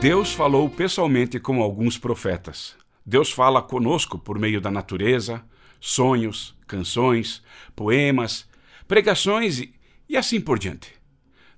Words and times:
Deus 0.00 0.32
falou 0.32 0.70
pessoalmente 0.70 1.40
com 1.40 1.60
alguns 1.60 1.98
profetas. 1.98 2.76
Deus 3.04 3.32
fala 3.32 3.60
conosco 3.60 4.16
por 4.16 4.38
meio 4.38 4.60
da 4.60 4.70
natureza, 4.70 5.44
sonhos, 5.80 6.56
canções, 6.68 7.42
poemas, 7.74 8.48
pregações 8.86 9.58
e, 9.58 9.74
e 10.08 10.16
assim 10.16 10.40
por 10.40 10.56
diante. 10.56 10.94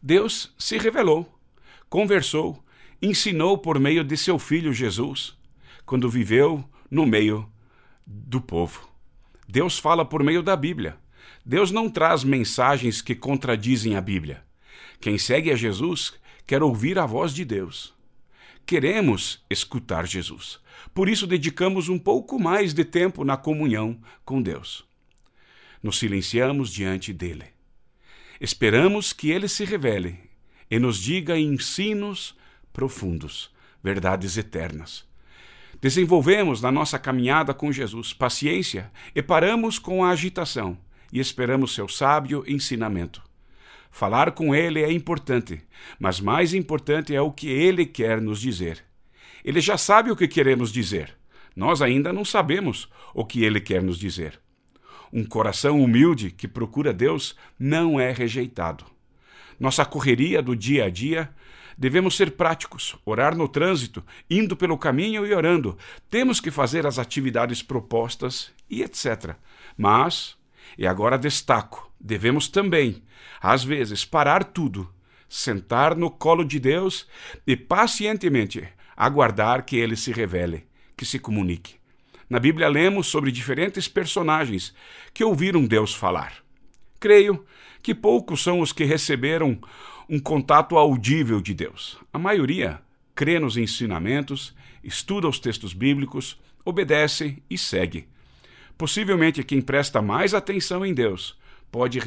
Deus 0.00 0.54
se 0.56 0.78
revelou, 0.78 1.36
conversou, 1.90 2.64
ensinou 3.02 3.58
por 3.58 3.80
meio 3.80 4.04
de 4.04 4.16
seu 4.16 4.38
filho 4.38 4.72
Jesus, 4.72 5.36
quando 5.84 6.08
viveu 6.08 6.64
no 6.88 7.04
meio 7.04 7.44
do 8.06 8.40
povo. 8.40 8.88
Deus 9.48 9.80
fala 9.80 10.04
por 10.04 10.22
meio 10.22 10.44
da 10.44 10.54
Bíblia. 10.54 10.96
Deus 11.44 11.72
não 11.72 11.90
traz 11.90 12.22
mensagens 12.22 13.02
que 13.02 13.16
contradizem 13.16 13.96
a 13.96 14.00
Bíblia. 14.00 14.44
Quem 15.00 15.18
segue 15.18 15.50
a 15.50 15.56
Jesus 15.56 16.14
quer 16.46 16.62
ouvir 16.62 17.00
a 17.00 17.04
voz 17.04 17.34
de 17.34 17.44
Deus 17.44 17.97
queremos 18.68 19.42
escutar 19.48 20.06
Jesus. 20.06 20.60
Por 20.92 21.08
isso, 21.08 21.26
dedicamos 21.26 21.88
um 21.88 21.98
pouco 21.98 22.38
mais 22.38 22.74
de 22.74 22.84
tempo 22.84 23.24
na 23.24 23.34
comunhão 23.34 23.98
com 24.26 24.42
Deus. 24.42 24.84
Nos 25.82 25.98
silenciamos 25.98 26.70
diante 26.70 27.10
dele. 27.10 27.46
Esperamos 28.38 29.14
que 29.14 29.30
ele 29.30 29.48
se 29.48 29.64
revele 29.64 30.18
e 30.70 30.78
nos 30.78 30.98
diga 31.00 31.38
ensinos 31.38 32.36
profundos, 32.70 33.50
verdades 33.82 34.36
eternas. 34.36 35.08
Desenvolvemos 35.80 36.60
na 36.60 36.70
nossa 36.70 36.98
caminhada 36.98 37.54
com 37.54 37.72
Jesus 37.72 38.12
paciência 38.12 38.92
e 39.14 39.22
paramos 39.22 39.78
com 39.78 40.04
a 40.04 40.10
agitação 40.10 40.76
e 41.10 41.20
esperamos 41.20 41.74
seu 41.74 41.88
sábio 41.88 42.44
ensinamento. 42.46 43.27
Falar 43.90 44.32
com 44.32 44.54
ele 44.54 44.82
é 44.82 44.92
importante, 44.92 45.60
mas 45.98 46.20
mais 46.20 46.54
importante 46.54 47.14
é 47.14 47.20
o 47.20 47.32
que 47.32 47.48
ele 47.48 47.86
quer 47.86 48.20
nos 48.20 48.40
dizer. 48.40 48.84
Ele 49.44 49.60
já 49.60 49.78
sabe 49.78 50.10
o 50.10 50.16
que 50.16 50.28
queremos 50.28 50.72
dizer. 50.72 51.16
Nós 51.56 51.82
ainda 51.82 52.12
não 52.12 52.24
sabemos 52.24 52.88
o 53.14 53.24
que 53.24 53.42
ele 53.42 53.60
quer 53.60 53.82
nos 53.82 53.98
dizer. 53.98 54.40
Um 55.12 55.24
coração 55.24 55.82
humilde 55.82 56.30
que 56.30 56.46
procura 56.46 56.92
Deus 56.92 57.34
não 57.58 57.98
é 57.98 58.12
rejeitado. 58.12 58.84
Nossa 59.58 59.84
correria 59.84 60.42
do 60.42 60.54
dia 60.54 60.84
a 60.84 60.90
dia 60.90 61.30
devemos 61.78 62.16
ser 62.16 62.32
práticos, 62.32 62.96
orar 63.04 63.36
no 63.36 63.48
trânsito, 63.48 64.04
indo 64.28 64.56
pelo 64.56 64.76
caminho 64.76 65.24
e 65.24 65.32
orando. 65.32 65.78
Temos 66.10 66.40
que 66.40 66.50
fazer 66.50 66.84
as 66.84 66.98
atividades 66.98 67.62
propostas 67.62 68.50
e 68.68 68.82
etc. 68.82 69.36
Mas, 69.76 70.36
e 70.76 70.86
agora 70.86 71.16
destaco, 71.16 71.87
devemos 72.00 72.48
também, 72.48 73.02
às 73.40 73.64
vezes, 73.64 74.04
parar 74.04 74.44
tudo, 74.44 74.88
sentar 75.28 75.94
no 75.94 76.10
colo 76.10 76.44
de 76.44 76.58
Deus 76.58 77.06
e 77.46 77.56
pacientemente 77.56 78.66
aguardar 78.96 79.64
que 79.64 79.76
ele 79.76 79.96
se 79.96 80.12
revele, 80.12 80.66
que 80.96 81.04
se 81.04 81.18
comunique. 81.18 81.74
Na 82.28 82.38
Bíblia 82.38 82.68
lemos 82.68 83.06
sobre 83.06 83.32
diferentes 83.32 83.88
personagens 83.88 84.74
que 85.14 85.24
ouviram 85.24 85.66
Deus 85.66 85.94
falar. 85.94 86.34
Creio 87.00 87.44
que 87.82 87.94
poucos 87.94 88.42
são 88.42 88.60
os 88.60 88.72
que 88.72 88.84
receberam 88.84 89.58
um 90.08 90.18
contato 90.18 90.76
audível 90.76 91.40
de 91.40 91.54
Deus. 91.54 91.98
A 92.12 92.18
maioria 92.18 92.80
crê 93.14 93.38
nos 93.38 93.56
ensinamentos, 93.56 94.54
estuda 94.82 95.28
os 95.28 95.38
textos 95.38 95.72
bíblicos, 95.72 96.38
obedece 96.64 97.42
e 97.48 97.56
segue. 97.56 98.08
Possivelmente 98.76 99.42
quem 99.42 99.60
presta 99.60 100.02
mais 100.02 100.34
atenção 100.34 100.84
em 100.84 100.92
Deus 100.92 101.38
pode 101.70 101.98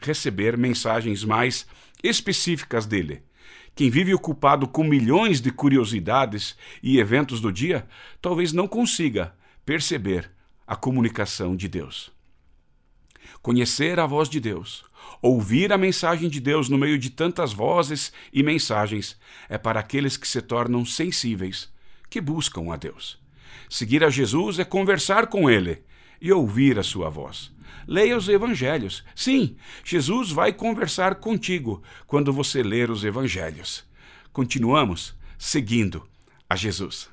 receber 0.00 0.56
mensagens 0.56 1.24
mais 1.24 1.66
específicas 2.02 2.86
dele. 2.86 3.22
Quem 3.74 3.90
vive 3.90 4.12
ocupado 4.14 4.66
com 4.66 4.84
milhões 4.84 5.40
de 5.40 5.50
curiosidades 5.50 6.56
e 6.82 6.98
eventos 6.98 7.40
do 7.40 7.52
dia, 7.52 7.86
talvez 8.20 8.52
não 8.52 8.66
consiga 8.66 9.34
perceber 9.64 10.30
a 10.66 10.76
comunicação 10.76 11.56
de 11.56 11.68
Deus. 11.68 12.12
Conhecer 13.42 13.98
a 13.98 14.06
voz 14.06 14.28
de 14.28 14.38
Deus, 14.38 14.84
ouvir 15.22 15.72
a 15.72 15.78
mensagem 15.78 16.28
de 16.28 16.40
Deus 16.40 16.68
no 16.68 16.76
meio 16.76 16.98
de 16.98 17.10
tantas 17.10 17.52
vozes 17.52 18.12
e 18.32 18.42
mensagens, 18.42 19.16
é 19.48 19.56
para 19.56 19.80
aqueles 19.80 20.16
que 20.16 20.28
se 20.28 20.42
tornam 20.42 20.84
sensíveis, 20.84 21.68
que 22.08 22.20
buscam 22.20 22.72
a 22.72 22.76
Deus. 22.76 23.18
Seguir 23.68 24.04
a 24.04 24.10
Jesus 24.10 24.58
é 24.58 24.64
conversar 24.64 25.28
com 25.28 25.48
Ele 25.48 25.82
e 26.20 26.32
ouvir 26.32 26.78
a 26.78 26.82
sua 26.82 27.08
voz. 27.08 27.52
Leia 27.86 28.16
os 28.16 28.28
evangelhos. 28.28 29.04
Sim, 29.14 29.56
Jesus 29.84 30.30
vai 30.30 30.52
conversar 30.52 31.16
contigo 31.16 31.82
quando 32.06 32.32
você 32.32 32.62
ler 32.62 32.90
os 32.90 33.04
evangelhos. 33.04 33.84
Continuamos 34.32 35.14
seguindo 35.38 36.06
a 36.48 36.56
Jesus. 36.56 37.08